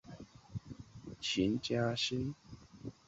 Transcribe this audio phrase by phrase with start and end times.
[0.03, 2.91] 始建于清朝。